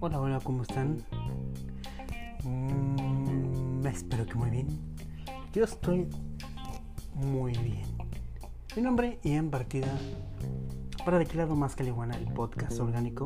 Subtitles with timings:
[0.00, 0.98] Hola, hola, ¿cómo están?
[2.44, 4.66] Mm, espero que muy bien.
[5.54, 6.08] Yo estoy
[7.14, 7.84] muy bien.
[8.76, 9.88] Mi nombre en partida
[11.06, 13.24] para Declarado Más Caliguana, el podcast orgánico.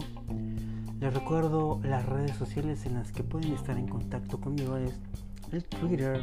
[1.01, 5.01] Les recuerdo las redes sociales en las que pueden estar en contacto conmigo es
[5.51, 6.23] el Twitter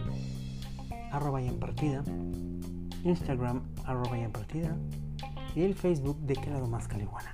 [1.11, 2.01] arroba y en partida,
[3.03, 4.77] Instagram arroba partida
[5.55, 7.33] y el Facebook Declarado Más Caliguana.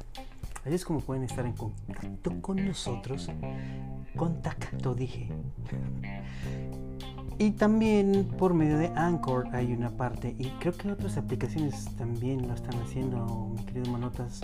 [0.64, 3.30] Así es como pueden estar en contacto con nosotros.
[4.16, 5.30] Contacto, dije.
[7.38, 12.48] Y también por medio de Anchor hay una parte, y creo que otras aplicaciones también
[12.48, 14.42] lo están haciendo, mi querido Manotas.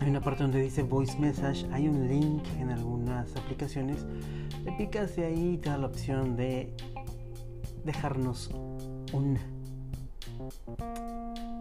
[0.00, 4.04] Hay una parte donde dice Voice Message, hay un link en algunas aplicaciones.
[4.64, 6.74] Le picas y ahí te da la opción de
[7.84, 8.50] dejarnos
[9.12, 9.38] un,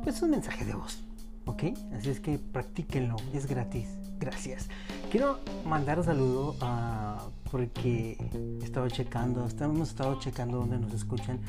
[0.04, 1.04] pues un mensaje de voz.
[1.46, 1.64] ¿ok?
[1.98, 3.90] Así es que practíquenlo, es gratis.
[4.20, 4.70] Gracias.
[5.12, 8.18] Quiero mandar un saludo a, porque
[8.62, 11.40] he estado checando, hemos estado checando donde nos escuchan.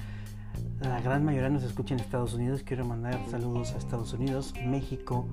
[0.81, 2.62] La gran mayoría nos escucha en Estados Unidos.
[2.64, 5.27] Quiero mandar saludos a Estados Unidos, México,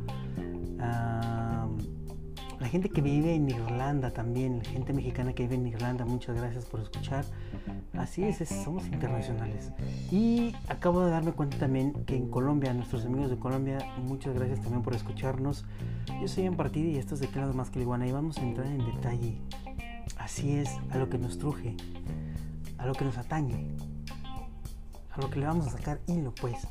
[2.62, 6.38] la gente que vive en Irlanda también, la gente mexicana que vive en Irlanda, muchas
[6.38, 7.26] gracias por escuchar.
[7.98, 9.72] Así es, somos internacionales.
[10.12, 14.62] Y acabo de darme cuenta también que en Colombia, nuestros amigos de Colombia, muchas gracias
[14.62, 15.66] también por escucharnos.
[16.22, 18.42] Yo soy en partida y esto es de Claro Más que Iguana y vamos a
[18.42, 19.40] entrar en detalle.
[20.20, 21.76] Así es, a lo que nos truje,
[22.78, 23.76] a lo que nos atañe,
[25.10, 26.68] a lo que le vamos a sacar hilo pues.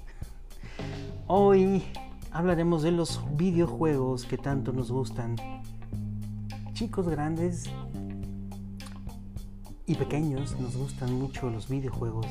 [1.27, 1.83] Hoy
[2.31, 5.35] hablaremos de los videojuegos que tanto nos gustan
[6.81, 7.65] chicos grandes
[9.85, 12.25] y pequeños nos gustan mucho los videojuegos.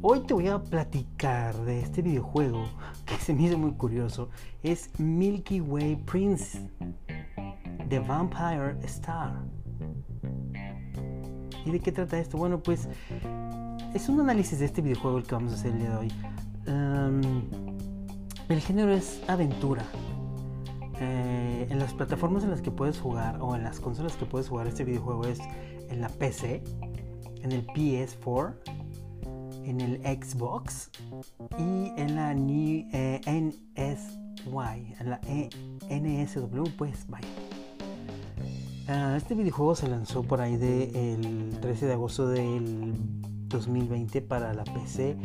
[0.00, 2.64] Hoy te voy a platicar de este videojuego
[3.04, 4.30] que se me hizo muy curioso.
[4.62, 6.66] Es Milky Way Prince,
[7.90, 9.34] The Vampire Star.
[11.66, 12.38] ¿Y de qué trata esto?
[12.38, 12.88] Bueno, pues
[13.92, 16.12] es un análisis de este videojuego el que vamos a hacer el día de hoy.
[16.68, 17.20] Um,
[18.48, 19.84] el género es aventura.
[21.02, 24.48] Eh, en las plataformas en las que puedes jugar o en las consolas que puedes
[24.48, 25.40] jugar este videojuego es
[25.88, 26.62] en la PC,
[27.42, 28.54] en el PS4,
[29.64, 30.90] en el Xbox
[31.58, 35.50] y en la eh, NSY, en la e,
[35.90, 37.26] NSW, pues vaya.
[38.86, 42.94] Ah, este videojuego se lanzó por ahí del 13 de agosto del
[43.48, 45.16] 2020 para la PC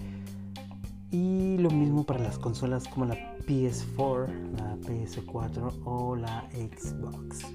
[1.12, 4.28] y lo mismo para las consolas como la PS4,
[4.58, 7.46] la PS4 o la Xbox.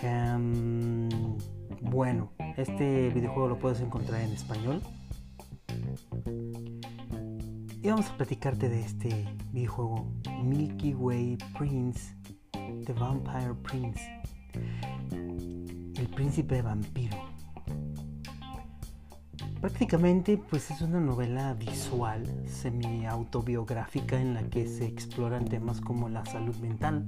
[0.00, 1.08] Em,
[1.80, 4.80] bueno, este videojuego lo puedes encontrar en español.
[7.82, 10.06] Y vamos a platicarte de este videojuego
[10.42, 12.14] Milky Way Prince,
[12.52, 14.00] The Vampire Prince,
[15.10, 17.23] el príncipe vampiro.
[19.64, 26.22] Prácticamente pues es una novela visual, semi-autobiográfica en la que se exploran temas como la
[26.26, 27.06] salud mental,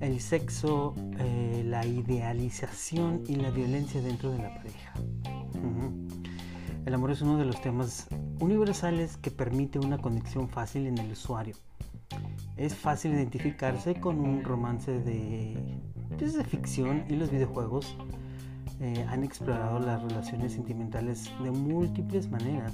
[0.00, 4.92] el sexo, eh, la idealización y la violencia dentro de la pareja.
[6.84, 8.08] El amor es uno de los temas
[8.40, 11.54] universales que permite una conexión fácil en el usuario.
[12.56, 15.56] Es fácil identificarse con un romance de,
[16.18, 17.96] pues, de ficción y los videojuegos
[18.80, 22.72] eh, han explorado las relaciones sentimentales de múltiples maneras.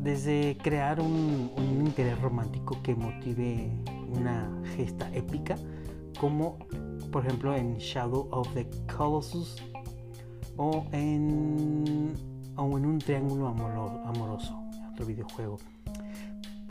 [0.00, 1.50] Desde crear un,
[1.84, 3.70] interés romántico que motive
[4.08, 5.56] una gesta épica,
[6.20, 6.58] como
[7.10, 9.62] por ejemplo en Shadow of the Colossus
[10.56, 12.12] o en,
[12.56, 14.60] o en un triángulo amoroso,
[14.92, 15.58] otro videojuego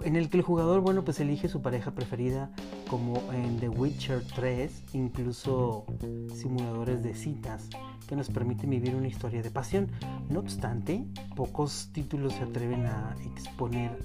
[0.03, 2.51] en el que el jugador, bueno, pues elige su pareja preferida,
[2.89, 5.85] como en The Witcher 3, incluso
[6.33, 7.69] simuladores de citas
[8.07, 9.89] que nos permiten vivir una historia de pasión.
[10.29, 11.05] No obstante,
[11.35, 13.97] pocos títulos se atreven a exponer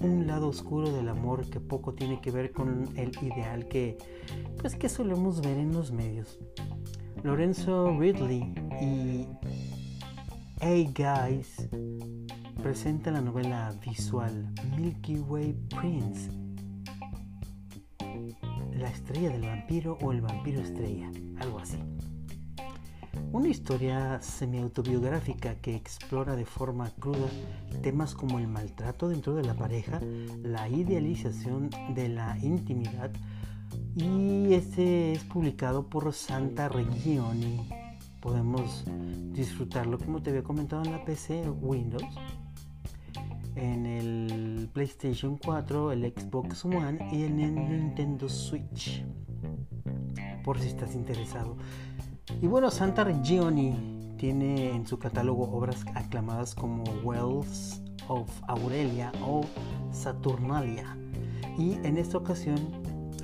[0.00, 3.96] un lado oscuro del amor que poco tiene que ver con el ideal que
[4.60, 6.38] pues que solemos ver en los medios.
[7.22, 9.26] Lorenzo Ridley y
[10.60, 11.68] Hey Guys
[12.62, 16.30] presenta la novela visual Milky Way Prince,
[18.72, 21.10] la estrella del vampiro o el vampiro estrella,
[21.40, 21.78] algo así.
[23.32, 27.28] Una historia semi-autobiográfica que explora de forma cruda
[27.82, 30.00] temas como el maltrato dentro de la pareja,
[30.42, 33.10] la idealización de la intimidad
[33.94, 37.68] y este es publicado por Santa Regioni.
[38.20, 38.84] Podemos
[39.32, 42.02] disfrutarlo como te había comentado en la PC Windows
[43.56, 49.04] en el PlayStation 4, el Xbox One y en el Nintendo Switch.
[50.44, 51.56] Por si estás interesado.
[52.40, 59.42] Y bueno, Santa Regioni tiene en su catálogo obras aclamadas como Wells of Aurelia o
[59.90, 60.96] Saturnalia.
[61.58, 62.58] Y en esta ocasión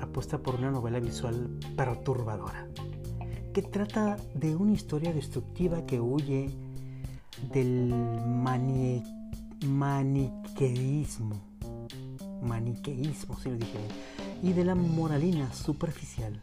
[0.01, 2.67] apuesta por una novela visual perturbadora,
[3.53, 6.51] que trata de una historia destructiva que huye
[7.53, 7.95] del
[9.65, 11.37] maniqueísmo,
[12.43, 13.79] maniqueísmo, si lo dije
[14.43, 16.43] y de la moralina superficial.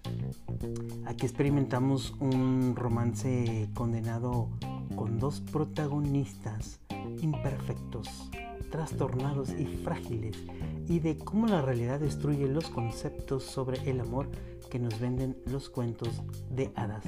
[1.06, 4.50] Aquí experimentamos un romance condenado
[4.96, 6.80] con dos protagonistas
[7.22, 8.30] imperfectos,
[8.72, 10.38] trastornados y frágiles,
[10.88, 14.30] y de cómo la realidad destruye los conceptos sobre el amor
[14.70, 17.04] que nos venden los cuentos de hadas.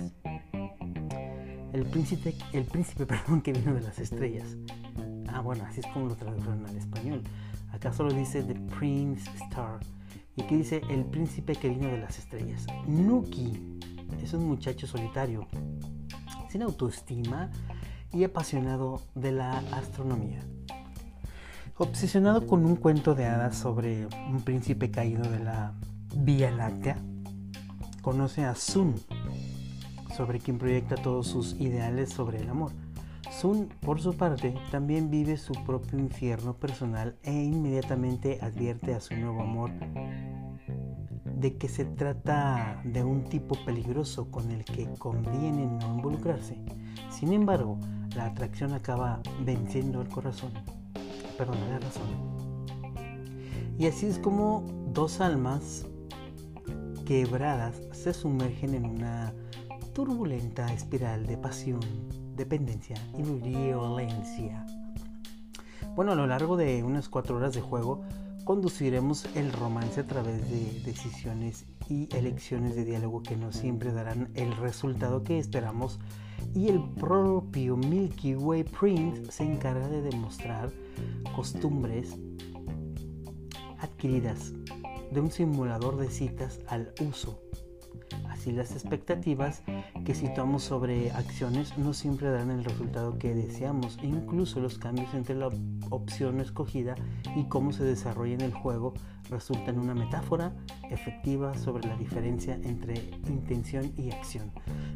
[1.71, 4.57] El príncipe, el príncipe perdón, que vino de las estrellas.
[5.33, 7.23] Ah, bueno, así es como lo tradujeron al español.
[7.71, 9.79] Acá solo dice The Prince Star.
[10.35, 12.65] Y aquí dice El príncipe que de las estrellas.
[12.87, 13.79] Nuki
[14.21, 15.47] es un muchacho solitario,
[16.49, 17.49] sin autoestima
[18.13, 20.41] y apasionado de la astronomía.
[21.77, 25.73] Obsesionado con un cuento de hadas sobre un príncipe caído de la
[26.15, 26.97] Vía Láctea,
[28.01, 28.95] conoce a Sun,
[30.15, 32.71] sobre quien proyecta todos sus ideales sobre el amor.
[33.29, 39.15] Sun, por su parte, también vive su propio infierno personal e inmediatamente advierte a su
[39.15, 39.71] nuevo amor
[41.25, 46.57] de que se trata de un tipo peligroso con el que conviene no involucrarse.
[47.09, 47.79] Sin embargo,
[48.15, 50.51] la atracción acaba venciendo el corazón,
[51.37, 52.31] perdón, la razón.
[53.77, 55.87] Y así es como dos almas
[57.05, 59.33] quebradas se sumergen en una
[59.93, 61.81] turbulenta espiral de pasión,
[62.41, 64.65] dependencia y violencia.
[65.95, 68.01] Bueno, a lo largo de unas cuatro horas de juego,
[68.45, 74.31] conduciremos el romance a través de decisiones y elecciones de diálogo que no siempre darán
[74.33, 75.99] el resultado que esperamos
[76.55, 80.71] y el propio Milky Way Print se encarga de demostrar
[81.35, 82.17] costumbres
[83.77, 84.51] adquiridas
[85.11, 87.39] de un simulador de citas al uso
[88.41, 89.61] Así las expectativas
[90.03, 93.99] que situamos sobre acciones no siempre dan el resultado que deseamos.
[94.01, 95.49] Incluso los cambios entre la
[95.91, 96.95] opción escogida
[97.35, 98.95] y cómo se desarrolla en el juego
[99.29, 100.55] resultan una metáfora
[100.89, 104.51] efectiva sobre la diferencia entre intención y acción.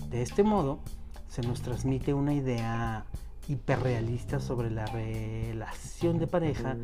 [0.10, 0.80] De este modo,
[1.28, 3.06] se nos transmite una idea
[3.48, 6.78] hiperrealista sobre la relación de pareja,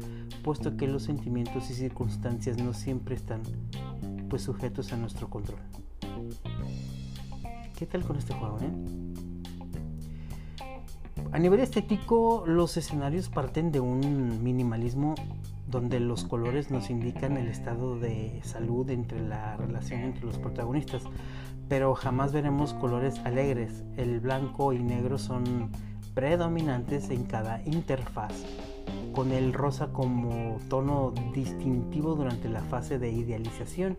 [0.43, 3.41] puesto que los sentimientos y circunstancias no siempre están
[4.29, 5.57] pues sujetos a nuestro control.
[7.81, 8.59] ¿Qué tal con este juego?
[8.61, 8.69] Eh?
[11.31, 15.15] A nivel estético, los escenarios parten de un minimalismo
[15.65, 21.01] donde los colores nos indican el estado de salud entre la relación entre los protagonistas,
[21.69, 23.83] pero jamás veremos colores alegres.
[23.97, 25.71] El blanco y negro son
[26.13, 28.43] predominantes en cada interfaz,
[29.11, 33.97] con el rosa como tono distintivo durante la fase de idealización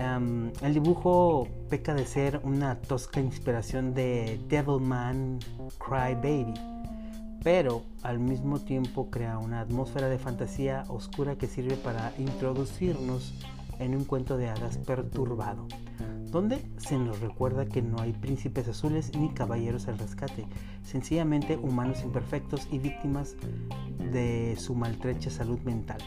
[0.00, 5.38] el dibujo peca de ser una tosca inspiración de Devilman
[5.78, 6.54] Cry Baby,
[7.42, 13.34] pero al mismo tiempo crea una atmósfera de fantasía oscura que sirve para introducirnos
[13.78, 15.66] en un cuento de hadas perturbado,
[16.30, 20.46] donde se nos recuerda que no hay príncipes azules ni caballeros al rescate,
[20.82, 23.36] sencillamente humanos imperfectos y víctimas
[24.12, 25.98] de su maltrecha salud mental.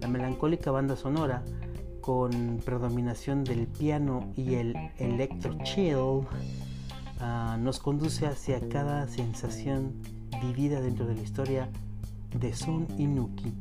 [0.00, 1.44] La melancólica banda sonora
[2.02, 6.26] con predominación del piano y el electro chill,
[7.20, 9.94] ah, nos conduce hacia cada sensación
[10.42, 11.70] vivida dentro de la historia
[12.38, 13.54] de Sun Inuki.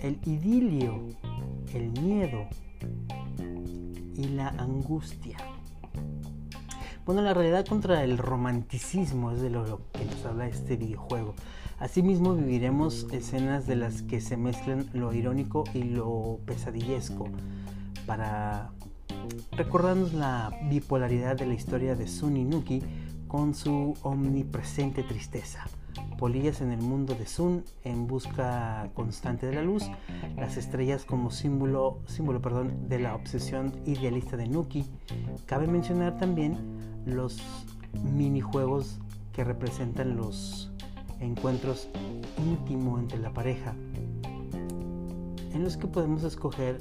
[0.00, 1.06] El idilio,
[1.72, 2.48] el miedo
[4.16, 5.38] y la angustia.
[7.06, 11.34] Bueno, la realidad contra el romanticismo es de lo que nos habla este videojuego.
[11.78, 17.28] Asimismo viviremos escenas de las que se mezclan lo irónico y lo pesadillesco
[18.06, 18.70] para
[19.52, 22.82] recordarnos la bipolaridad de la historia de Sun Nuki
[23.28, 25.66] con su omnipresente tristeza.
[26.18, 29.90] Polillas en el mundo de Sun en busca constante de la luz,
[30.36, 34.84] las estrellas como símbolo, símbolo perdón, de la obsesión idealista de Nuki.
[35.46, 36.56] Cabe mencionar también
[37.06, 37.38] los
[38.02, 38.98] minijuegos
[39.32, 40.70] que representan los
[41.20, 41.88] encuentros
[42.38, 43.74] íntimos entre la pareja,
[45.52, 46.80] en los que podemos escoger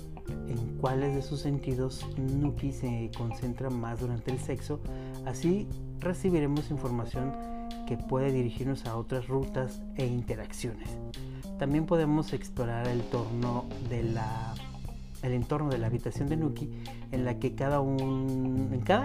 [0.54, 4.80] en cuáles de sus sentidos Nuki se concentra más durante el sexo.
[5.26, 5.68] Así
[6.00, 7.34] recibiremos información
[7.88, 10.88] que puede dirigirnos a otras rutas e interacciones.
[11.60, 13.66] También podemos explorar el, entorno
[15.70, 16.70] de la habitación de Nuki,
[17.12, 17.82] en la que cada,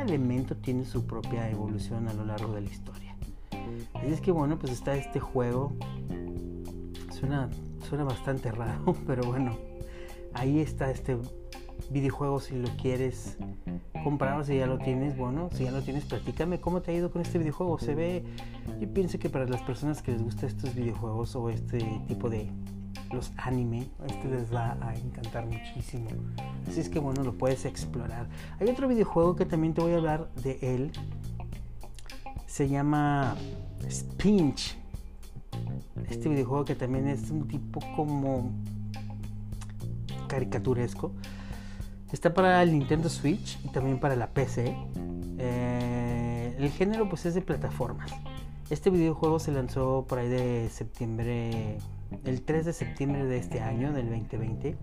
[0.03, 3.17] elemento tiene su propia evolución a lo largo de la historia.
[3.95, 5.73] Así es que bueno, pues está este juego.
[7.11, 7.49] Suena
[8.05, 9.57] bastante raro, pero bueno,
[10.39, 11.19] ahí está este
[11.91, 13.37] videojuego si lo quieres
[14.05, 16.95] comprar o si ya lo tienes, bueno, si ya lo tienes, platícame cómo te ha
[16.95, 17.79] ido con este videojuego.
[17.79, 18.25] Se ve,
[18.81, 22.51] yo pienso que para las personas que les gusta estos videojuegos o este tipo de
[23.13, 26.09] los anime, este les va a encantar muchísimo.
[26.69, 28.29] Así es que bueno, lo puedes explorar.
[28.61, 30.93] Hay otro videojuego que también te voy a hablar de él.
[32.47, 33.35] Se llama
[33.89, 34.77] Spinch.
[36.09, 38.53] Este videojuego que también es un tipo como
[40.29, 41.13] caricaturesco.
[42.13, 44.77] Está para el Nintendo Switch y también para la PC.
[45.39, 48.11] Eh, el género pues es de plataformas.
[48.71, 51.79] Este videojuego se lanzó por ahí de septiembre,
[52.25, 54.77] el 3 de septiembre de este año, del 2020,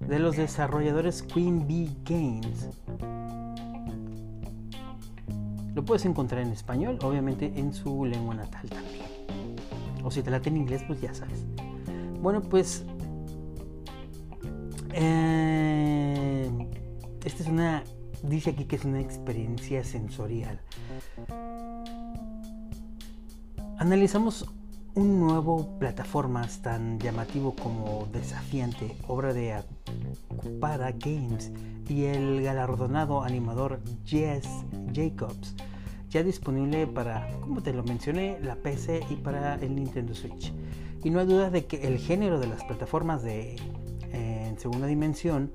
[0.00, 2.68] de los desarrolladores Queen Bee Games.
[5.74, 9.04] Lo puedes encontrar en español, obviamente en su lengua natal también.
[10.02, 11.44] O si te late en inglés, pues ya sabes.
[12.20, 12.84] Bueno, pues
[14.94, 16.50] eh,
[17.24, 17.82] esta es una,
[18.22, 20.60] dice aquí que es una experiencia sensorial.
[23.78, 24.46] Analizamos
[24.94, 29.54] un nuevo plataformas tan llamativo como desafiante, obra de
[30.60, 31.50] Para Games
[31.88, 34.46] y el galardonado animador Jess
[34.94, 35.56] Jacobs,
[36.10, 40.52] ya disponible para, como te lo mencioné, la PC y para el Nintendo Switch.
[41.02, 43.56] Y no hay duda de que el género de las plataformas de
[44.58, 45.52] segunda dimensión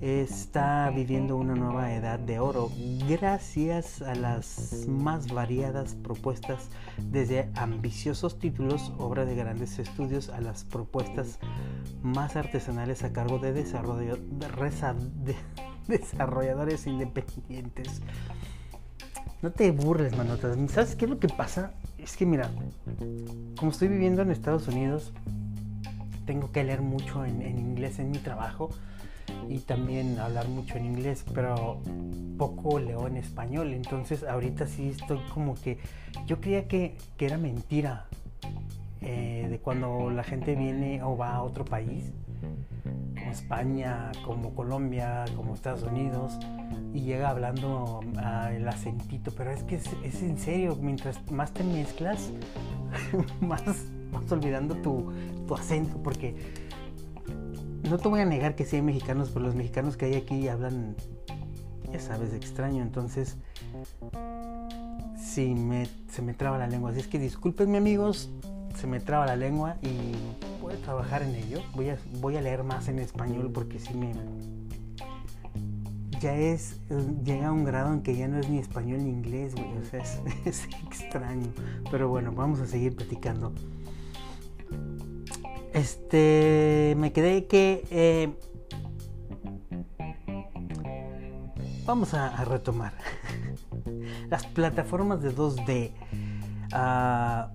[0.00, 2.70] está viviendo una nueva edad de oro
[3.08, 10.64] gracias a las más variadas propuestas desde ambiciosos títulos, obra de grandes estudios, a las
[10.64, 11.38] propuestas
[12.02, 13.64] más artesanales a cargo de, de,
[15.88, 18.02] desarrolladores independientes.
[19.42, 20.56] No te burles, manotas.
[20.70, 21.72] ¿Sabes qué es lo que pasa?
[21.98, 22.50] Es que mira,
[23.58, 25.12] como estoy viviendo en Estados Unidos,
[26.24, 28.70] tengo que leer mucho en, inglés en mi trabajo
[29.48, 31.80] y también hablar mucho en inglés, pero
[32.38, 33.72] poco leo en español.
[33.72, 35.78] Entonces ahorita sí estoy como que
[36.26, 38.06] yo creía que, era mentira
[39.00, 42.12] eh, de cuando la gente viene o va a otro país,
[43.14, 46.38] como España, como Colombia, como Estados Unidos,
[46.92, 48.00] y llega hablando
[48.52, 52.30] el acentito, pero es que es en serio, mientras más te mezclas,
[53.40, 53.62] más
[54.14, 55.12] vas olvidando tu,
[55.46, 56.36] tu acento, porque
[57.88, 60.48] no te voy a negar que sí hay mexicanos, pero los mexicanos que hay aquí
[60.48, 60.96] hablan,
[61.92, 63.36] ya sabes, extraño, entonces
[65.16, 66.90] sí me, se me traba la lengua.
[66.90, 68.30] Así es que disculpenme amigos,
[68.76, 70.12] se me traba la lengua y
[70.62, 71.60] voy a trabajar en ello.
[71.74, 74.12] Voy a, voy a leer más en español porque sí me...
[76.20, 76.80] Ya es,
[77.22, 79.76] llega a un grado en que ya no es ni español ni inglés, güey.
[79.76, 81.48] O sea, es, es extraño.
[81.90, 83.52] Pero bueno, vamos a seguir platicando.
[85.72, 87.84] Este, me quedé que...
[87.90, 88.32] Eh,
[91.84, 92.92] vamos a, retomar.
[94.30, 95.92] Las plataformas de 2D
[96.72, 97.50] ah,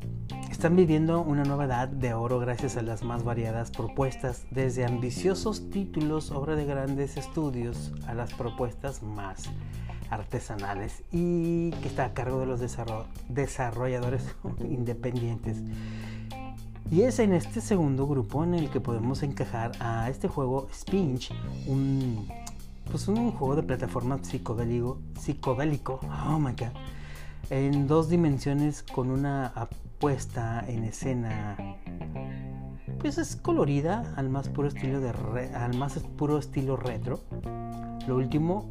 [0.51, 5.69] están viviendo una nueva edad de oro gracias a las más variadas propuestas, desde ambiciosos
[5.69, 9.49] títulos, obra de grandes estudios, a las propuestas más
[10.09, 12.59] artesanales y que está a cargo de los
[13.29, 14.23] desarrolladores
[14.59, 15.61] independientes.
[16.91, 21.31] Y es en este segundo grupo en el que podemos encajar a este juego Spinch,
[21.67, 22.27] un,
[22.91, 26.73] pues un juego de plataforma psicodélico, psicodélico, oh my god,
[27.51, 31.55] en dos dimensiones con una apuesta en escena
[32.99, 35.09] pues es colorida al más puro estilo de
[35.55, 37.19] al más puro estilo retro.
[38.07, 38.65] Lo último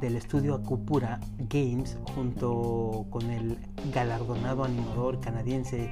[0.00, 3.56] del estudio Acupura Games junto con el
[3.92, 5.90] galardonado animador canadiense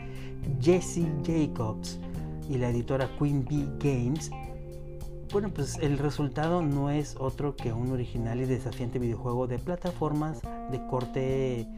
[0.61, 1.99] Jesse Jacobs
[2.49, 4.30] y la editora Queen Bee Games,
[5.32, 10.40] bueno, pues el resultado no es otro que un original y desafiante videojuego de plataformas
[10.70, 11.68] de corte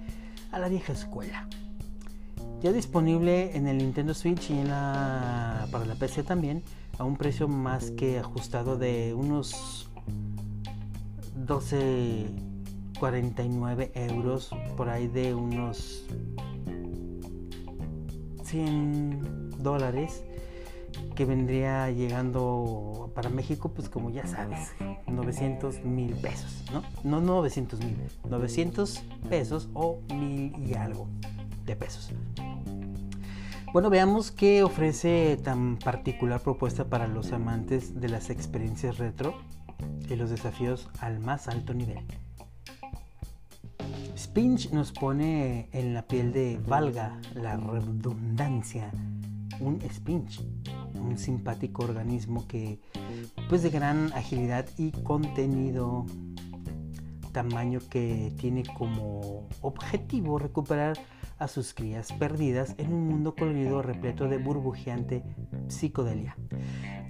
[0.50, 1.46] a la vieja escuela.
[2.62, 6.62] Ya disponible en el Nintendo Switch y en la, para la PC también,
[6.98, 9.90] a un precio más que ajustado de unos
[13.02, 16.04] 12.49 euros, por ahí de unos
[18.44, 20.22] 100 dólares
[21.16, 24.72] que vendría llegando para México, pues como ya sabes,
[25.08, 26.82] 900 mil pesos, ¿no?
[27.02, 27.96] No 900 mil,
[28.28, 31.08] 900 pesos o mil y algo.
[31.66, 32.10] de pesos.
[33.72, 39.34] Bueno, veamos qué ofrece tan particular propuesta para los amantes de las experiencias retro
[40.08, 42.04] y los desafíos al más alto nivel.
[44.16, 48.90] Spinch nos pone en la piel de, valga la redundancia,
[49.60, 50.40] un Spinch,
[50.94, 52.78] un simpático organismo que,
[53.48, 56.06] pues de gran agilidad y contenido,
[57.32, 60.98] tamaño que tiene como objetivo recuperar
[61.38, 65.24] a sus crías perdidas en un mundo colorido repleto de burbujeante
[65.68, 66.36] psicodelia.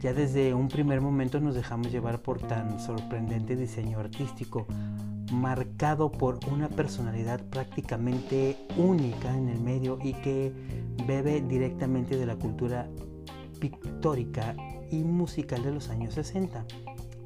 [0.01, 4.67] Ya desde un primer momento nos dejamos llevar por tan sorprendente diseño artístico,
[5.33, 10.53] marcado por una personalidad prácticamente única en el medio y que
[11.07, 12.89] bebe directamente de la cultura
[13.59, 14.55] pictórica
[14.91, 16.65] y musical de los años 60.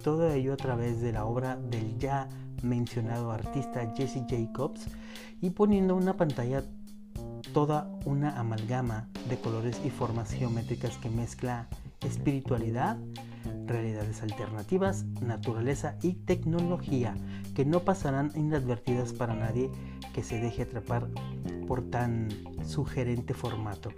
[0.02, 2.28] Todo ello a través de la obra del ya
[2.62, 4.86] mencionado artista Jesse Jacobs
[5.40, 6.62] y poniendo una pantalla
[7.52, 11.68] toda una amalgama de colores y formas geométricas que mezcla
[12.04, 12.98] espiritualidad,
[13.66, 17.14] realidades alternativas, naturaleza y tecnología
[17.54, 19.70] que no pasarán inadvertidas para nadie
[20.14, 21.08] que se deje atrapar
[21.66, 22.28] por tan
[22.64, 23.90] sugerente formato,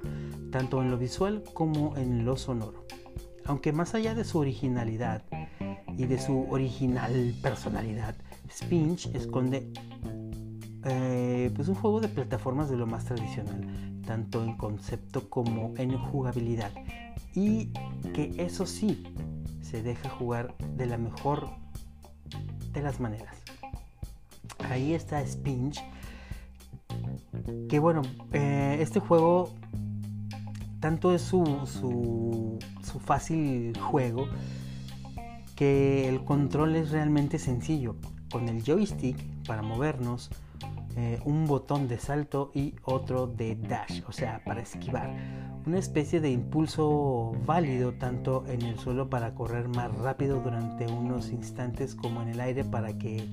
[0.50, 2.86] tanto en lo visual como en lo sonoro.
[3.44, 5.22] Aunque más allá de su originalidad
[5.96, 8.14] y de su original personalidad,
[8.50, 9.72] Spinch esconde
[10.84, 13.66] eh, pues un juego de plataformas de lo más tradicional,
[14.06, 16.72] tanto en concepto como en jugabilidad.
[17.34, 17.72] Y
[18.14, 19.04] que eso sí,
[19.68, 21.50] se deja jugar de la mejor
[22.72, 23.36] de las maneras.
[24.70, 25.82] Ahí está Spinch.
[27.68, 28.00] Que bueno,
[28.32, 29.50] eh, este juego
[30.80, 34.26] tanto es su, su, su fácil juego
[35.54, 37.96] que el control es realmente sencillo.
[38.30, 40.30] Con el joystick para movernos,
[41.00, 45.14] eh, un botón de salto y otro de dash, o sea, para esquivar.
[45.64, 51.30] Una especie de impulso válido tanto en el suelo para correr más rápido durante unos
[51.30, 53.30] instantes como en el aire para que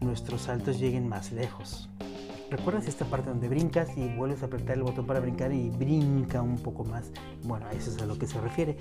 [0.00, 1.90] nuestros saltos lleguen más lejos.
[2.50, 6.40] ¿Recuerdas esta parte donde brincas y vuelves a apretar el botón para brincar y brinca
[6.40, 7.10] un poco más?
[7.42, 8.78] Bueno, eso es a lo que se refiere.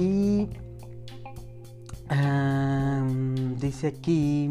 [0.00, 0.48] Y
[3.60, 4.48] dice aquí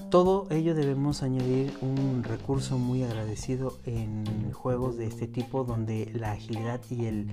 [0.00, 6.32] todo ello debemos añadir un recurso muy agradecido en juegos de este tipo donde la
[6.32, 7.28] agilidad y el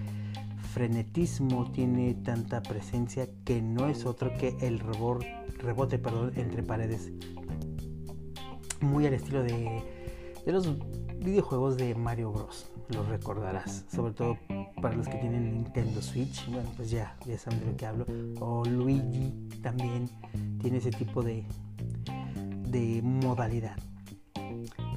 [0.73, 7.11] frenetismo tiene tanta presencia que no es otro que el rebote perdón, entre paredes.
[8.81, 9.83] Muy al estilo de,
[10.45, 10.67] de los
[11.19, 12.69] videojuegos de Mario Bros.
[12.89, 14.37] Los recordarás, sobre todo
[14.81, 16.45] para los que tienen Nintendo Switch.
[16.51, 18.05] Bueno, pues ya, ya saben de lo que hablo.
[18.39, 20.09] O Luigi también
[20.59, 21.45] tiene ese tipo de,
[22.73, 23.77] de modalidad.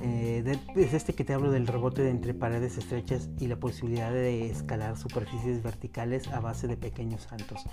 [0.02, 4.50] Eh, es este que te hablo del rebote entre paredes estrechas y la posibilidad de
[4.50, 7.64] escalar superficies verticales a base de pequeños saltos.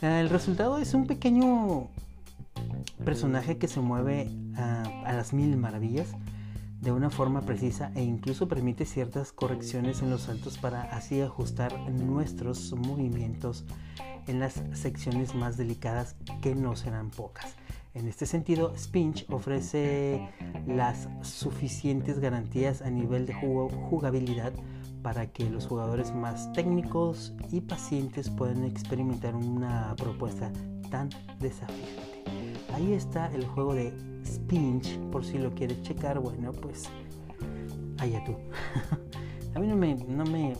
[0.00, 1.88] Eh, el resultado es un pequeño
[3.04, 6.14] personaje que se mueve a las mil maravillas
[6.80, 11.78] de una forma precisa e incluso permite ciertas correcciones en los saltos para así ajustar
[11.90, 13.64] nuestros movimientos
[14.26, 17.56] en las secciones más delicadas que no serán pocas.
[17.92, 20.28] En este sentido, Spinch ofrece
[20.66, 24.52] las suficientes garantías a nivel de jugabilidad
[25.02, 30.52] para que los jugadores más técnicos y pacientes puedan experimentar una propuesta
[30.88, 31.08] tan
[31.40, 32.24] desafiante.
[32.72, 33.92] Ahí está el juego de
[34.24, 36.84] Spinch, por si lo quieres checar, bueno, pues
[37.98, 38.36] allá tú.
[39.54, 40.54] a mí no me, no me,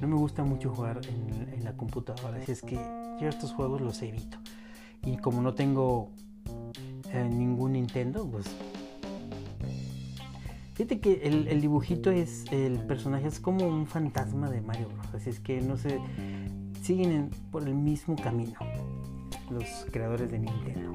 [0.00, 2.76] no me gusta mucho jugar en, en la computadora, así es que
[3.20, 4.38] yo estos juegos los evito.
[5.04, 6.12] Y como no tengo
[7.14, 8.46] ningún Nintendo, pues.
[10.78, 12.44] Fíjate que el, dibujito es.
[12.52, 15.14] El personaje es como un fantasma de Mario Bros.
[15.14, 15.98] Así es que no sé.
[16.82, 18.58] Siguen por el mismo camino.
[19.50, 20.92] Los creadores de Nintendo.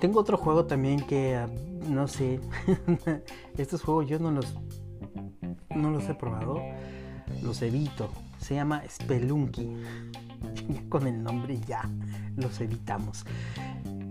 [0.00, 1.36] Tengo otro juego también que.
[1.36, 1.48] Ah,
[1.88, 2.40] no sé.
[3.56, 4.54] Estos juegos yo no los.
[5.74, 6.60] No los he probado.
[7.42, 8.10] Los evito.
[8.38, 9.78] Se llama Spelunky.
[10.90, 11.88] Con el nombre ya
[12.36, 13.24] los evitamos.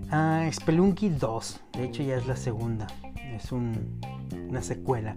[0.09, 2.87] Ah, Spelunky 2, de hecho ya es la segunda,
[3.35, 5.13] es una secuela.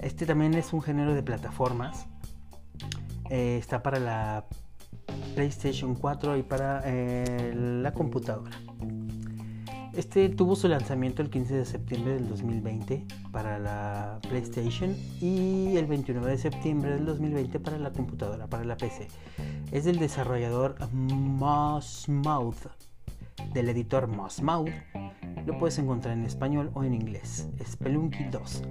[0.00, 2.06] Este también es un género de plataformas.
[3.30, 4.44] Eh, está para la
[5.34, 8.60] PlayStation 4 y para eh, la computadora.
[9.94, 15.86] Este tuvo su lanzamiento el 15 de septiembre del 2020 para la PlayStation y el
[15.86, 19.08] 29 de septiembre del 2020 para la computadora, para la PC.
[19.72, 22.66] Es del desarrollador Moss Mouth
[23.52, 24.70] del editor Mossmouth
[25.46, 27.48] lo puedes encontrar en español o en inglés.
[27.64, 28.62] Spelunky 2.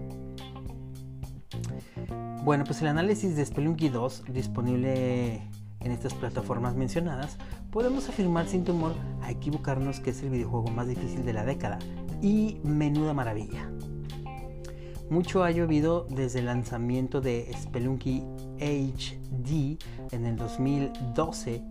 [2.44, 5.42] Bueno, pues el análisis de Spelunky 2 disponible
[5.80, 7.38] en estas plataformas mencionadas,
[7.72, 11.80] podemos afirmar sin temor a equivocarnos que es el videojuego más difícil de la década
[12.22, 13.70] y menuda maravilla.
[15.10, 18.24] Mucho ha llovido desde el lanzamiento de Spelunky
[18.60, 19.78] HD
[20.12, 21.63] en el 2012.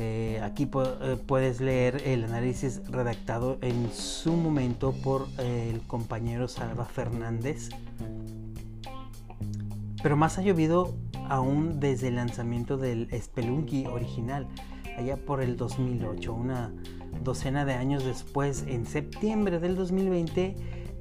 [0.00, 6.46] Eh, aquí eh, puedes leer el análisis redactado en su momento por eh, el compañero
[6.46, 7.70] Salva Fernández.
[10.00, 10.94] Pero más ha llovido
[11.28, 14.46] aún desde el lanzamiento del Spelunky original,
[14.96, 16.72] allá por el 2008, una
[17.24, 20.54] docena de años después, en septiembre del 2020,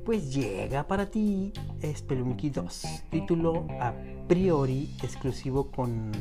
[0.05, 3.93] pues llega para ti Spelunky 2, título a
[4.27, 6.11] priori exclusivo con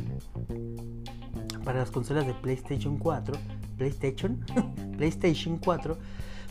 [1.65, 3.35] para las consolas de PlayStation 4,
[3.77, 4.45] PlayStation,
[4.97, 5.99] PlayStation 4,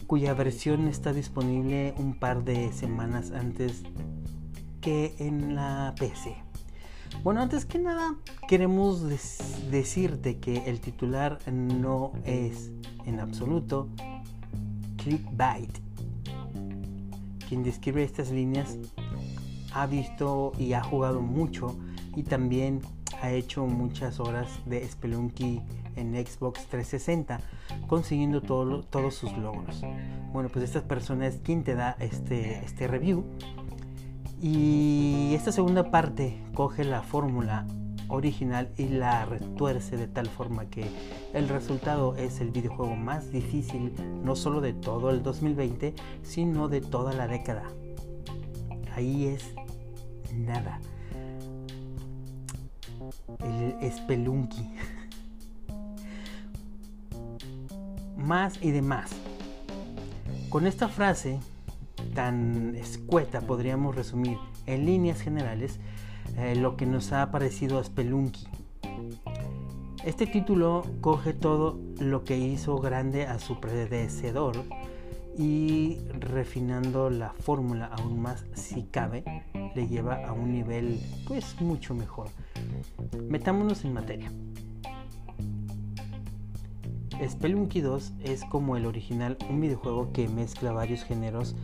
[0.07, 3.83] cuya versión está disponible un par de semanas antes
[4.81, 6.35] que en la PC.
[7.23, 8.15] Bueno, antes que nada,
[8.49, 9.03] queremos
[9.71, 12.71] decirte que el titular no es
[13.05, 13.87] en absoluto
[14.97, 15.71] clickbait
[17.47, 18.77] quien describe estas líneas
[19.75, 21.75] ha visto y ha jugado mucho
[22.15, 22.81] y también
[23.21, 25.61] ha hecho muchas horas de Spelunky
[25.95, 27.41] en Xbox 360
[27.87, 29.81] consiguiendo todos sus logros.
[30.31, 33.25] Bueno, pues esta persona es quien te da este, este review
[34.41, 37.65] y esta segunda parte coge la fórmula
[38.07, 40.85] original y la retuerce de tal forma que
[41.33, 46.81] el resultado es el videojuego más difícil no solo de todo el 2020, sino de
[46.81, 47.63] toda la década.
[48.95, 49.53] Ahí es
[50.35, 50.79] nada.
[53.39, 54.69] El Spelunky.
[58.25, 59.11] más y demás.
[60.49, 61.39] Con esta frase
[62.13, 65.79] tan escueta podríamos resumir en líneas generales
[66.37, 68.47] eh, lo que nos ha parecido a Spelunky.
[70.03, 74.63] Este título coge todo lo que hizo grande a su predecesor
[75.37, 79.23] y refinando la fórmula aún más si cabe,
[79.73, 82.27] le lleva a un nivel pues mucho mejor.
[83.29, 84.31] Metámonos en materia.
[87.25, 91.55] Spelunky 2 es como el original, un videojuego que mezcla varios géneros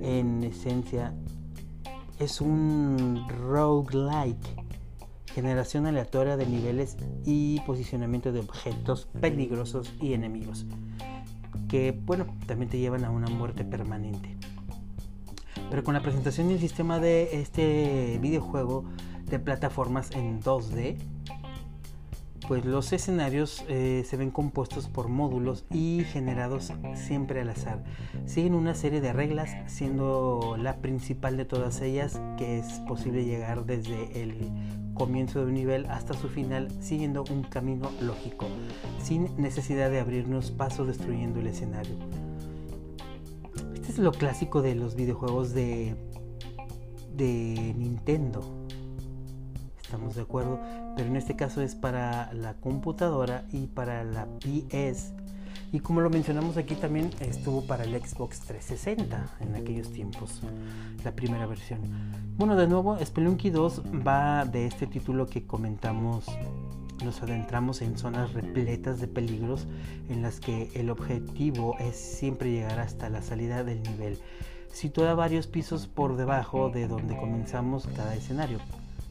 [0.00, 1.12] en esencia
[2.18, 4.36] es un roguelike,
[5.34, 10.66] generación aleatoria de niveles y posicionamiento de objetos peligrosos y enemigos,
[11.68, 14.36] que bueno, también te llevan a una muerte permanente.
[15.72, 18.84] Pero con la presentación y el sistema de este videojuego
[19.24, 20.98] de plataformas en 2D,
[22.46, 27.82] pues los escenarios eh, se ven compuestos por módulos y generados siempre al azar.
[28.26, 33.64] Siguen una serie de reglas, siendo la principal de todas ellas que es posible llegar
[33.64, 34.50] desde el
[34.92, 38.46] comienzo de un nivel hasta su final siguiendo un camino lógico,
[39.02, 41.96] sin necesidad de abrirnos paso destruyendo el escenario.
[43.92, 45.94] Es lo clásico de los videojuegos de,
[47.14, 48.40] de Nintendo
[49.82, 50.58] estamos de acuerdo,
[50.96, 55.12] pero en este caso es para la computadora y para la PS.
[55.70, 60.40] Y como lo mencionamos aquí también estuvo para el Xbox 360 en aquellos tiempos,
[61.04, 61.80] la primera versión.
[62.38, 66.24] Bueno, de nuevo, Spelunky 2 va de este título que comentamos
[67.04, 69.66] nos adentramos en zonas repletas de peligros
[70.08, 74.18] en las que el objetivo es siempre llegar hasta la salida del nivel,
[74.72, 78.58] situada varios pisos por debajo de donde comenzamos cada escenario.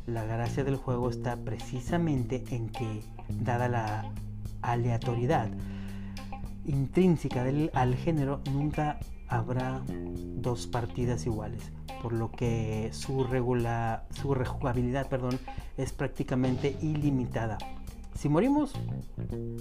[0.07, 4.11] La gracia del juego está precisamente en que, dada la
[4.61, 5.49] aleatoriedad
[6.65, 14.33] intrínseca del, al género, nunca habrá dos partidas iguales, por lo que su, regula, su
[14.33, 15.39] rejugabilidad perdón,
[15.77, 17.57] es prácticamente ilimitada.
[18.15, 18.73] Si morimos,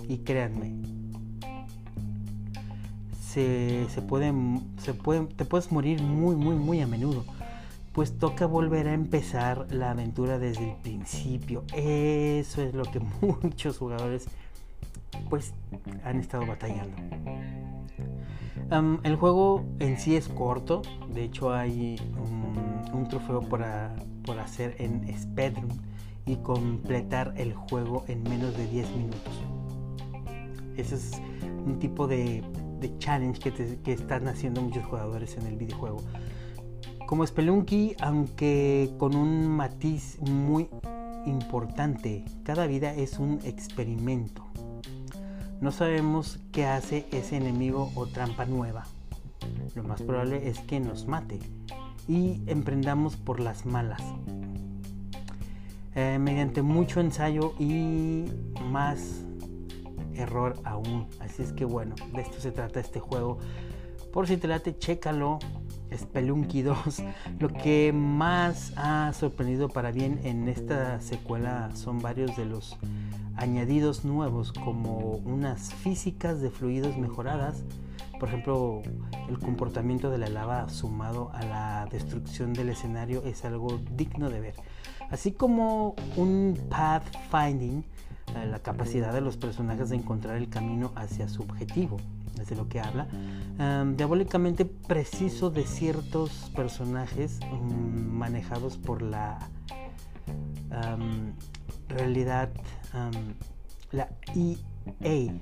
[0.09, 0.75] y créanme,
[3.27, 4.03] se, se, se
[4.95, 7.25] puede, te puedes morir muy, muy, muy a menudo
[7.93, 11.65] pues toca volver a empezar la aventura desde el principio.
[11.75, 14.27] Eso es lo que muchos jugadores
[15.29, 15.53] pues
[16.05, 16.97] han estado batallando.
[19.03, 20.83] el juego en sí es corto,
[21.13, 21.97] de hecho hay
[22.93, 23.65] un, trofeo por,
[24.25, 25.69] por, hacer en Speedrun
[26.27, 29.35] y completar el juego en menos de 10 minutos.
[30.77, 31.13] Ese es
[31.67, 32.43] un tipo de,
[32.99, 35.99] challenge que, que están haciendo muchos jugadores en el videojuego.
[37.07, 40.69] Como Spelunky, aunque con un matiz muy
[41.27, 44.47] importante, cada vida es un experimento.
[45.61, 48.87] No sabemos qué hace ese enemigo o trampa nueva.
[49.75, 51.39] lo más probable es que nos mate
[52.09, 54.03] y emprendamos por las malas.
[55.95, 58.25] Eh, mediante mucho ensayo y
[58.71, 59.25] más
[60.15, 61.09] error aún.
[61.19, 63.39] Así es que bueno, de esto se trata este juego.
[64.13, 65.39] Por si te late, chécalo.
[65.97, 67.03] Spelunky 2.
[67.41, 72.77] Lo que más ha sorprendido para bien en esta secuela son varios de los
[73.37, 77.65] añadidos nuevos, como unas físicas de fluidos mejoradas.
[78.19, 78.83] Por ejemplo,
[79.29, 84.41] el comportamiento de la lava sumado a la destrucción del escenario es algo digno de
[84.41, 84.55] ver.
[85.11, 87.85] Así como un pathfinding,
[88.37, 91.97] eh, la capacidad de los personajes de encontrar el camino hacia su objetivo
[92.49, 93.07] de lo que habla,
[93.97, 99.39] diabólicamente preciso de ciertos personajes mm, manejados por la
[101.89, 102.51] realidad,
[103.93, 105.35] la EA.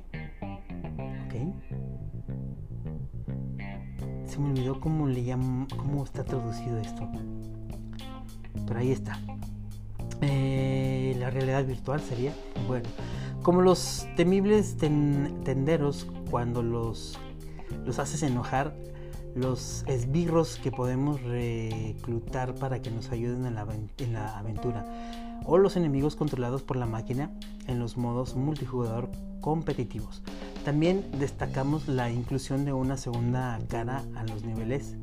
[4.27, 7.09] Se me olvidó cómo le llaman, cómo está traducido esto.
[8.67, 9.19] Pero ahí está.
[10.21, 12.35] Eh, la realidad virtual sería,
[12.67, 12.89] bueno,
[13.43, 17.19] como los temibles tenderos cuando los,
[17.85, 18.75] los haces enojar,
[19.35, 23.67] los esbirros que podemos reclutar para que nos ayuden en la,
[23.99, 24.85] en la aventura,
[25.45, 27.31] o los enemigos controlados por la máquina
[27.67, 30.23] en los modos multijugador competitivos.
[30.65, 34.97] También destacamos la inclusión de una segunda cara a los niveles.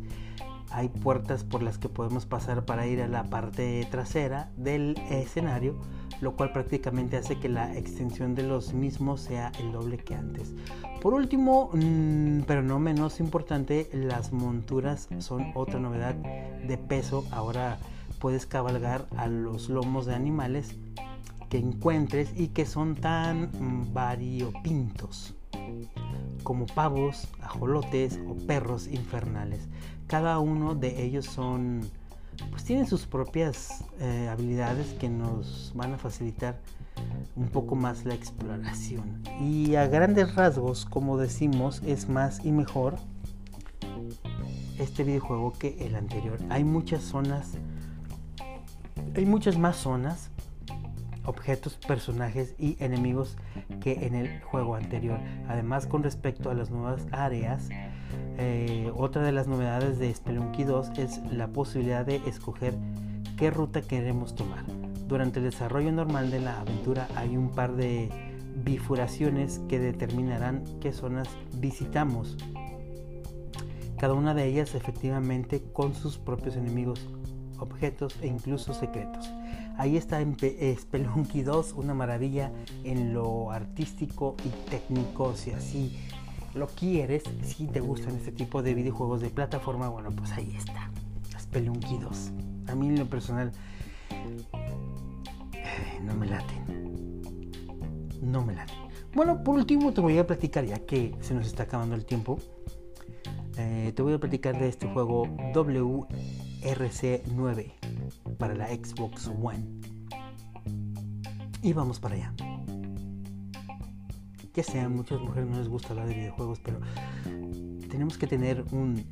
[0.71, 5.80] Hay puertas por las que podemos pasar para ir a la parte trasera del escenario
[6.21, 10.54] lo cual prácticamente hace que la extensión de los mismos sea el doble que antes.
[11.01, 17.25] Por último, mm, pero no menos importante, las monturas son otra novedad de peso.
[17.32, 17.78] Ahora
[18.19, 20.75] puedes cabalgar a los lomos de animales
[21.49, 25.36] que encuentres y que son tan mm, variopintos
[26.45, 29.67] como pavos, ajolotes o perros infernales.
[30.08, 31.81] Cada uno de ellos son
[32.51, 36.60] pues tienen sus propias eh, habilidades que nos van a facilitar
[37.36, 39.23] un poco más la exploración.
[39.41, 42.95] Y a grandes rasgos, como decimos, es más y mejor
[44.79, 46.39] este videojuego que el anterior.
[46.49, 47.53] Hay muchas zonas,
[49.15, 50.29] hay muchas más zonas,
[51.26, 53.38] objetos, personajes y enemigos
[53.82, 55.20] que en el juego anterior.
[55.48, 57.70] Además, con respecto a las nuevas áreas,
[58.38, 62.74] eh, otra de las novedades de Spelunky 2 es la posibilidad de escoger
[63.38, 64.64] qué ruta queremos tomar.
[65.08, 68.10] Durante el desarrollo normal de la aventura hay un par de
[68.64, 72.38] bifuraciones que determinarán qué zonas visitamos.
[74.00, 77.08] Cada una de ellas efectivamente con sus propios enemigos,
[77.60, 79.30] objetos e incluso secretos.
[79.78, 80.38] Ahí está en
[80.80, 82.50] Spelunky 2, una maravilla
[82.84, 86.00] en lo artístico y técnico, si así
[86.54, 90.90] lo quieres, si te gustan este tipo de videojuegos de plataforma, bueno, pues ahí está.
[91.38, 92.32] Spelunky 2.
[92.68, 93.52] A mí en lo personal
[95.54, 97.22] eh, no me laten.
[98.22, 98.78] No me laten.
[99.14, 102.40] Bueno, por último te voy a platicar, ya que se nos está acabando el tiempo.
[103.58, 107.85] Eh, te voy a platicar de este juego WRC9
[108.36, 109.65] para la Xbox One.
[111.62, 112.34] Y vamos para allá
[114.56, 116.80] ya sea, muchas mujeres no les gusta hablar de videojuegos, pero
[117.89, 119.06] tenemos que tener un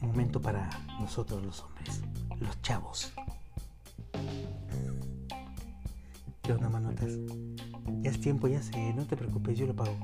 [0.00, 2.00] momento para nosotros los hombres,
[2.40, 3.12] los chavos.
[6.40, 7.12] ¿Qué onda, manotas?
[8.00, 9.94] Ya es tiempo, ya sé, no te preocupes, yo lo pago.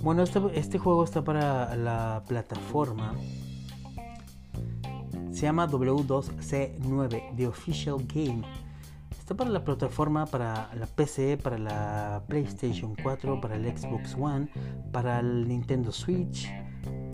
[0.00, 3.14] Bueno, este, este juego está para la plataforma.
[5.44, 8.40] Se llama W2C9, The Official Game
[9.10, 14.48] Está para la plataforma, para la PC, para la PlayStation 4, para el Xbox One,
[14.90, 16.50] para el Nintendo Switch,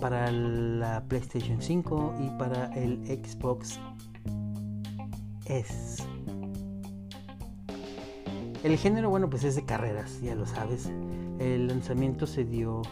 [0.00, 3.80] para la PlayStation 5 y para el Xbox
[5.46, 6.04] S.
[8.62, 10.88] El género, bueno, pues es de carreras, ya lo sabes.
[11.40, 12.82] El lanzamiento se dio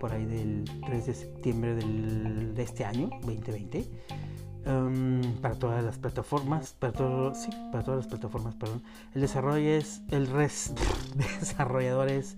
[0.00, 4.27] por ahí del 3 de septiembre de este año, 2020
[4.68, 8.82] Em, para todas las plataformas, para todo, sí, para todas las plataformas, perdón.
[9.14, 10.74] El desarrollo es el res,
[11.40, 12.34] desarrollador es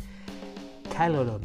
[0.96, 1.40] Caloron.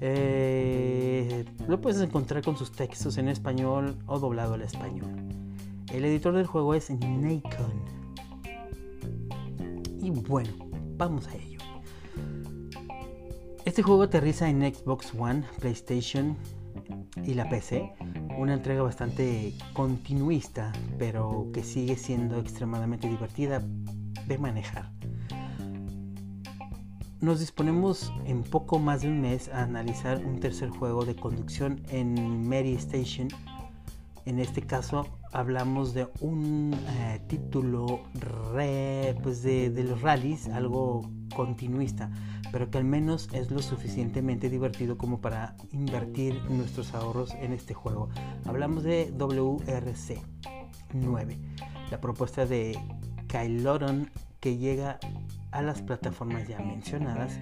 [0.00, 5.10] Eh, lo puedes encontrar con sus textos en español o doblado al español.
[5.90, 7.72] El editor del juego es Nacon.
[9.98, 10.52] Y bueno,
[10.98, 11.58] vamos a ello.
[13.64, 16.36] Este juego aterriza en Xbox One, PlayStation
[17.24, 17.92] y la PC
[18.38, 23.62] una entrega bastante continuista, pero que sigue siendo extremadamente divertida
[24.26, 24.90] de manejar.
[27.20, 31.80] nos disponemos en poco más de un mes a analizar un tercer juego de conducción
[31.88, 33.28] en Mary Station.
[34.24, 38.00] En este caso hablamos de un eh, título
[39.22, 42.10] pues de, de, los rallies, algo continuista,
[42.52, 47.72] pero que al menos es lo suficientemente divertido como para invertir nuestros ahorros en este
[47.72, 48.10] juego.
[48.44, 50.20] Hablamos de WRC
[50.92, 51.38] 9,
[51.90, 52.78] la propuesta de
[53.26, 55.00] Kyloron que llega
[55.50, 57.38] a las plataformas ya mencionadas.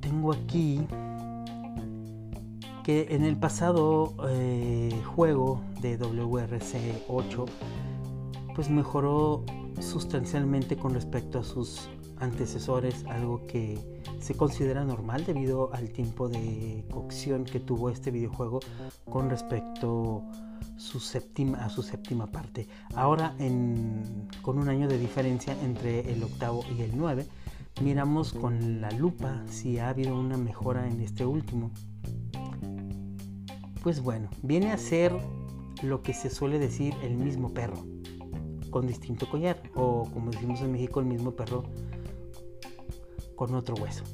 [0.00, 0.84] tengo aquí
[2.82, 7.44] que en el pasado eh, juego de WRC 8
[8.54, 9.44] pues mejoró
[9.80, 11.88] sustancialmente con respecto a sus
[12.20, 13.78] antecesores, algo que
[14.20, 18.60] se considera normal debido al tiempo de cocción que tuvo este videojuego
[19.08, 20.24] con respecto
[20.76, 22.68] su séptima, a su séptima parte.
[22.94, 23.34] Ahora,
[24.42, 27.26] con un año de diferencia entre el octavo y el 9,
[27.82, 31.70] miramos con la lupa si ha habido una mejora en este último.
[33.82, 35.12] Pues bueno, viene a ser
[35.82, 37.84] lo que se suele decir el mismo perro,
[38.70, 41.64] con distinto collar, o como decimos en México, el mismo perro
[43.36, 44.04] con otro hueso.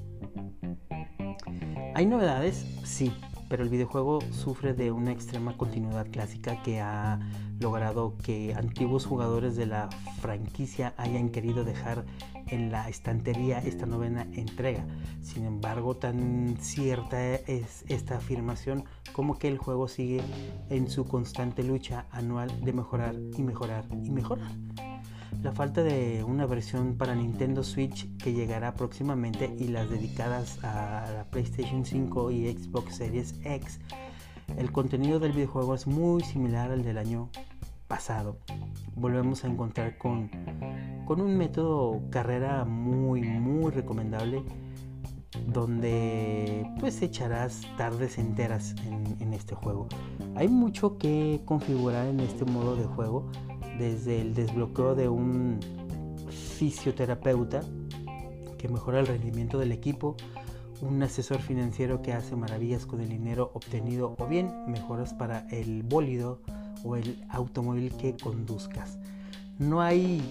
[1.95, 2.67] ¿Hay novedades?
[2.85, 3.13] Sí,
[3.49, 7.21] pero el videojuego sufre de una extrema continuidad clásica que ha
[7.61, 9.89] logrado que antiguos jugadores de la
[10.21, 12.05] franquicia hayan querido dejar
[12.49, 14.85] en la estantería esta novena entrega.
[15.21, 20.23] Sin embargo, tan cierta es esta afirmación como que el juego sigue
[20.71, 24.51] en su constante lucha anual de mejorar y mejorar y mejorar
[25.43, 31.11] la falta de una versión para Nintendo Switch que llegará próximamente y las dedicadas a
[31.15, 33.79] la PlayStation 5 y Xbox Series X,
[34.57, 37.29] el contenido del videojuego es muy similar al del año
[37.89, 38.39] pasado.
[38.97, 40.31] Volvemos a encontrar con,
[41.05, 44.43] con un método carrera muy muy recomendable
[45.47, 49.89] donde pues echarás tardes enteras en, en este juego.
[50.37, 53.27] Hay mucho que configurar en este modo de juego
[53.79, 55.59] desde el desbloqueo de un
[56.31, 57.61] fisioterapeuta
[58.59, 60.17] que mejora el rendimiento del equipo,
[60.81, 65.83] un asesor financiero que hace maravillas con el dinero obtenido o bien mejoras para el
[65.83, 66.41] bólido
[66.85, 68.99] o el automóvil que conduzcas.
[69.59, 70.23] No hay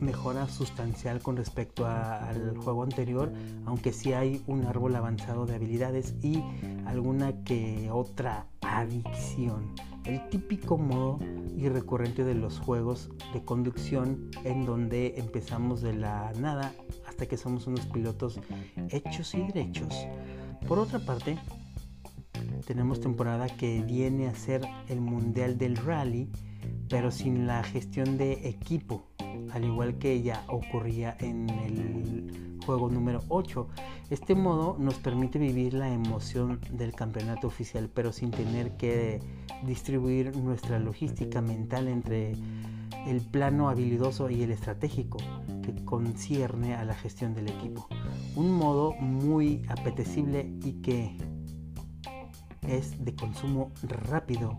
[0.00, 3.32] mejora sustancial con respecto al juego anterior,
[3.66, 6.42] aunque sí hay un árbol avanzado de habilidades y
[6.86, 9.74] alguna que otra adicción.
[10.04, 11.18] El típico modo
[11.56, 16.72] y recurrente de los juegos de conducción en donde empezamos de la nada
[17.08, 18.40] hasta que somos unos pilotos
[18.90, 19.94] hechos y derechos.
[20.68, 21.38] Por otra parte,
[22.66, 26.30] tenemos temporada que viene a ser el Mundial del Rally,
[26.88, 29.06] pero sin la gestión de equipo,
[29.52, 33.68] al igual que ya ocurría en el juego número 8.
[34.10, 39.20] Este modo nos permite vivir la emoción del campeonato oficial, pero sin tener que
[39.64, 42.32] distribuir nuestra logística mental entre
[43.06, 45.18] el plano habilidoso y el estratégico
[45.62, 47.88] que concierne a la gestión del equipo.
[48.36, 51.16] Un modo muy apetecible y que
[52.62, 54.58] es de consumo rápido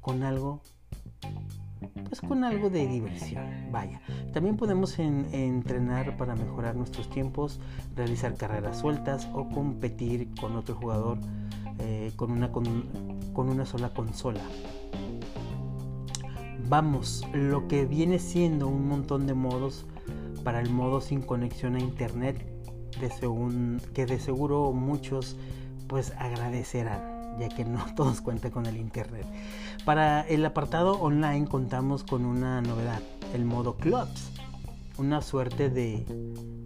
[0.00, 0.60] con algo
[2.08, 3.44] pues con algo de diversión.
[3.70, 4.00] Vaya,
[4.32, 7.60] también podemos entrenar para mejorar nuestros tiempos,
[7.96, 11.18] realizar carreras sueltas o competir con otro jugador
[11.78, 12.66] eh, con, una, con,
[13.36, 14.40] una sola consola.
[16.68, 19.86] Vamos, lo que viene siendo un montón de modos
[20.44, 22.46] para el modo sin conexión a internet
[23.92, 25.36] que de seguro muchos
[25.88, 29.26] pues agradecerán ya que no todos cuentan con el internet.
[29.84, 33.02] Para el apartado online contamos con una novedad,
[33.34, 34.30] el modo clubs,
[34.96, 36.06] una suerte de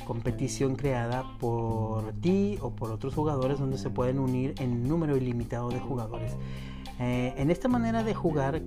[0.07, 5.69] competición creada por ti o por otros jugadores donde se pueden unir en número ilimitado
[5.69, 6.37] de jugadores.
[7.01, 8.63] Eh, en esta manera de jugar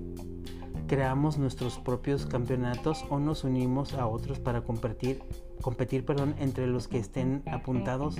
[0.86, 5.24] creamos nuestros propios campeonatos o nos unimos a otros para competir,
[5.62, 8.18] competir perdón, entre los que estén apuntados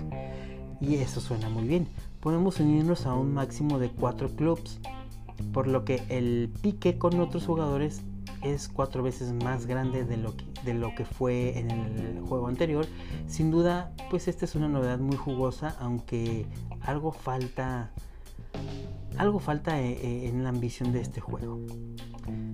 [0.80, 1.90] y eso suena muy bien.
[2.22, 4.80] Podemos unirnos a un máximo de 4 clubs,
[5.54, 8.02] por lo que el pique con otros jugadores
[8.44, 12.48] es cuatro veces más grande de lo que, de lo que fue en el juego
[12.48, 12.86] anterior.
[13.28, 16.46] Sin duda, pues esta es una novedad muy jugosa, aunque
[16.82, 17.92] algo falta,
[19.18, 21.60] algo falta eh, eh, en la ambición de este juego.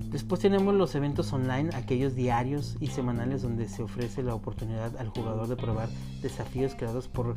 [0.10, 5.10] Después tenemos los eventos online, aquellos diarios y semanales donde se ofrece la oportunidad al
[5.10, 5.90] jugador de probar
[6.22, 7.36] desafíos creados por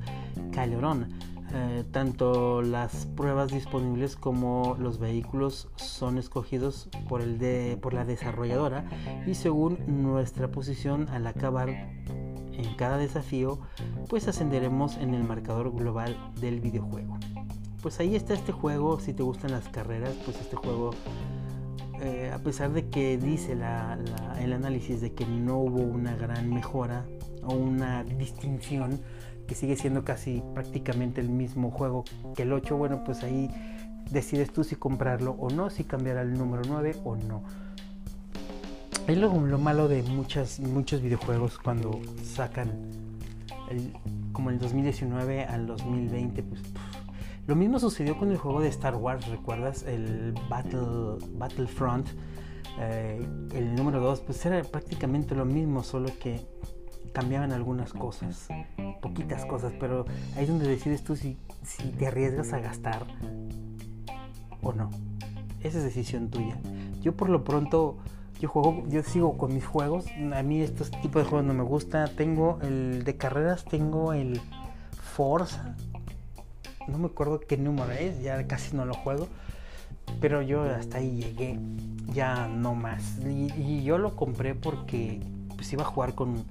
[0.52, 1.08] Caileron.
[1.52, 8.04] Eh, tanto las pruebas disponibles como los vehículos son escogidos por, el de, por la
[8.04, 8.84] desarrolladora
[9.26, 13.58] y según nuestra posición al acabar en cada desafío,
[14.08, 17.18] pues ascenderemos en el marcador global del videojuego.
[17.82, 20.92] Pues ahí está este juego, si te gustan las carreras, pues este juego
[22.02, 27.04] eh, a pesar de que dice el análisis de que no hubo una gran mejora
[27.42, 29.00] o una distinción,
[29.54, 33.50] sigue siendo casi prácticamente el mismo juego que el 8, bueno, pues ahí
[34.10, 37.42] decides tú si comprarlo o no, si cambiar al número 9 o no.
[39.06, 42.70] Es lo, lo malo de muchas, muchos videojuegos cuando sacan
[44.32, 46.62] como el 2019 al 2020, pues
[47.46, 49.82] lo mismo sucedió con el juego de Star Wars, ¿recuerdas?
[49.82, 52.06] El Battle, Battlefront.
[52.78, 53.20] Eh,
[53.54, 56.40] el número 2, pues era prácticamente lo mismo, solo que
[57.12, 58.48] cambiaban algunas cosas,
[59.00, 60.04] poquitas cosas, pero
[60.36, 63.06] ahí es donde decides tú si, si te arriesgas a gastar
[64.62, 64.90] o no.
[65.60, 66.56] Esa es decisión tuya.
[67.02, 67.98] Yo por lo pronto,
[68.40, 70.06] yo juego, yo sigo con mis juegos.
[70.34, 72.06] A mí estos tipos de juegos no me gusta.
[72.08, 74.40] Tengo el de carreras, tengo el
[75.20, 75.74] Forza,
[76.90, 79.28] no me acuerdo qué número es, ya casi no lo juego,
[80.20, 81.58] pero yo hasta ahí llegué,
[82.12, 83.18] ya no más.
[83.26, 85.20] Y, yo lo compré porque
[85.56, 86.44] pues iba a jugar con,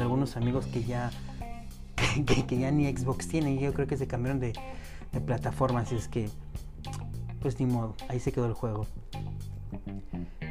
[0.00, 1.10] algunos amigos que ya,
[2.46, 4.52] que, ya ni Xbox tienen, yo creo que se cambiaron de,
[5.12, 6.28] de plataforma, así es que,
[7.40, 8.86] pues ni modo, ahí se quedó el juego.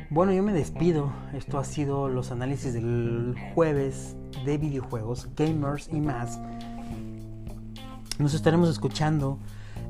[0.10, 1.12] Bueno, yo me despido.
[1.34, 4.16] Esto ha sido los análisis del jueves
[4.46, 6.40] de videojuegos, gamers y más.
[8.20, 9.40] Nos estaremos escuchando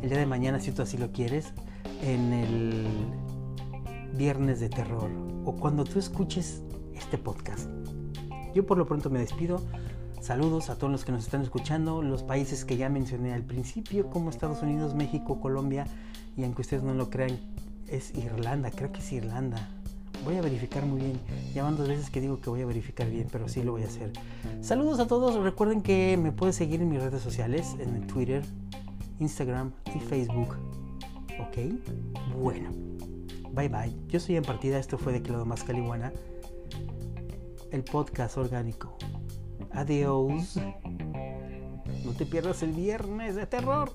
[0.02, 1.54] el día de mañana, si tú así lo quieres,
[2.02, 2.88] en el
[4.18, 5.12] viernes de terror
[5.46, 6.64] o cuando tú escuches
[6.96, 7.70] este podcast.
[8.56, 9.62] Yo por lo pronto me despido.
[10.22, 14.10] Saludos a todos los que nos están escuchando, los países que ya mencioné al principio,
[14.10, 15.86] como Estados Unidos, México, Colombia,
[16.38, 17.38] y aunque ustedes no lo crean,
[17.88, 19.70] es Irlanda, creo que es Irlanda.
[20.24, 21.20] Voy a verificar muy bien.
[21.54, 23.84] Ya van dos veces que digo que voy a verificar bien, pero sí lo voy
[23.84, 24.14] a hacer.
[24.62, 25.36] Saludos a todos.
[25.36, 28.42] Recuerden que me puedes seguir en mis redes sociales, en Twitter,
[29.20, 30.56] Instagram y Facebook.
[31.40, 31.58] ¿Ok?
[32.42, 32.72] Bueno.
[33.52, 33.94] Bye bye.
[34.08, 34.80] Yo soy en partida.
[34.80, 36.12] Esto fue de Claudio Más Caliguana.
[37.72, 38.98] El podcast orgánico.
[39.72, 40.58] Adiós.
[42.06, 43.92] No te pierdas el viernes de terror.